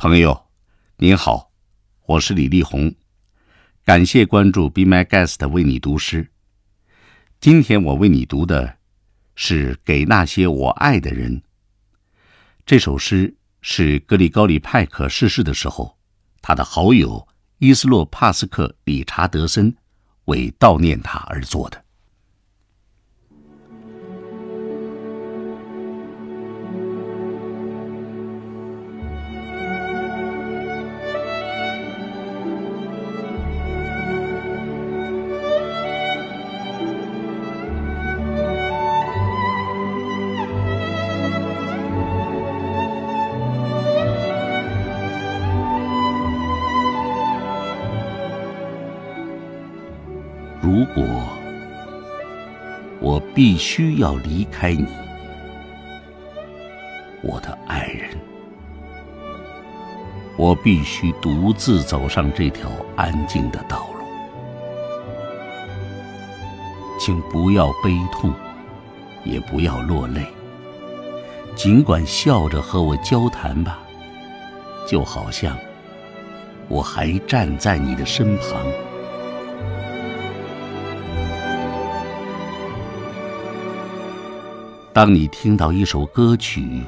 [0.00, 0.46] 朋友，
[0.96, 1.52] 您好，
[2.06, 2.94] 我是李立红，
[3.84, 6.26] 感谢关注 Be My Guest 为你读诗。
[7.38, 8.78] 今天我为你读的
[9.34, 11.40] 是《给那些我爱的人》
[12.64, 15.98] 这首诗，是格里高里派克逝世的时候，
[16.40, 17.28] 他的好友
[17.58, 19.76] 伊斯洛帕斯克理查德森
[20.24, 21.84] 为悼念他而作的。
[50.62, 51.02] 如果
[53.00, 54.86] 我必须要离开你，
[57.22, 58.10] 我的爱人，
[60.36, 64.00] 我必须独自走上这条安静的道路。
[66.98, 68.30] 请不要悲痛，
[69.24, 70.26] 也不要落泪，
[71.56, 73.78] 尽管笑着和我交谈吧，
[74.86, 75.56] 就好像
[76.68, 78.60] 我还站在你的身旁。
[84.92, 86.82] 当你听到一首歌曲，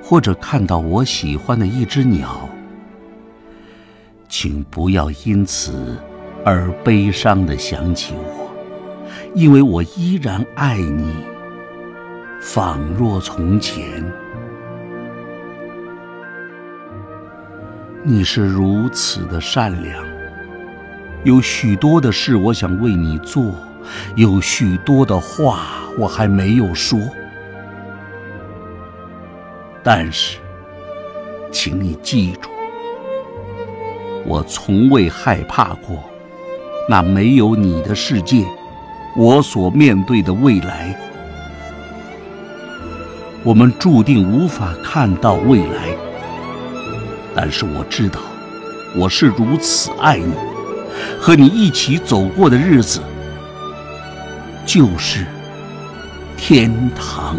[0.00, 2.48] 或者看到我喜欢的一只鸟，
[4.28, 6.00] 请不要因此
[6.44, 8.48] 而悲伤的想起我，
[9.34, 11.12] 因为我依然爱你，
[12.40, 13.84] 仿若从前。
[18.04, 20.04] 你是如此的善良，
[21.24, 23.52] 有许多的事我想为你做，
[24.14, 25.82] 有许多的话。
[25.98, 26.98] 我还没有说，
[29.82, 30.38] 但是，
[31.50, 32.50] 请你记住，
[34.26, 36.04] 我从未害怕过
[36.86, 38.44] 那没有你的世界，
[39.16, 40.94] 我所面对的未来。
[43.42, 45.96] 我们注定无法看到未来，
[47.34, 48.20] 但是我知道，
[48.94, 50.34] 我是如此爱你，
[51.18, 53.00] 和你一起走过的日子，
[54.66, 55.24] 就是。
[56.36, 57.36] 天堂。